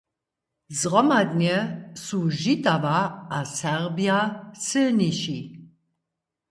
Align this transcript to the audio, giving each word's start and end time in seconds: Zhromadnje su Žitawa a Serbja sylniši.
Zhromadnje 0.79 1.57
su 2.05 2.19
Žitawa 2.39 2.97
a 3.37 3.39
Serbja 3.53 4.19
sylniši. 4.65 5.39